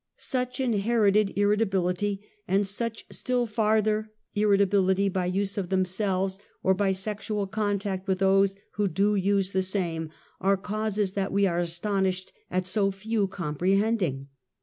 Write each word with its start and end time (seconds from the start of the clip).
Such 0.17 0.59
inherited 0.59 1.31
irritability, 1.37 2.21
and 2.47 2.65
such 2.65 3.05
still 3.11 3.45
farther 3.45 4.11
irritability 4.33 5.09
by 5.09 5.27
use 5.27 5.53
themselves, 5.53 6.39
or 6.63 6.73
by 6.73 6.91
sexual 6.91 7.45
contact 7.45 8.07
with 8.07 8.17
those 8.17 8.55
who 8.77 8.87
do 8.87 9.13
use 9.13 9.51
the 9.51 9.61
same, 9.61 10.09
are 10.39 10.57
causes 10.57 11.11
that 11.11 11.31
we 11.31 11.45
lare 11.45 11.59
astonished 11.59 12.33
at 12.49 12.65
so 12.65 12.89
few 12.89 13.27
comprehending. 13.27 14.29